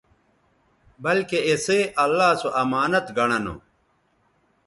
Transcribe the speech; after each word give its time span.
بلکہ 1.03 1.37
اِسئ 1.49 1.81
اللہ 2.03 2.29
سو 2.41 2.49
امانت 2.61 3.05
گنڑہ 3.17 3.39
نو 3.43 3.55